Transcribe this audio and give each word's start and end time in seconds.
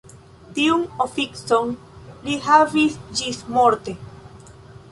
Tiun 0.53 0.85
oficon 1.05 1.75
li 2.29 2.37
havis 2.47 2.95
ĝismorte. 3.21 3.99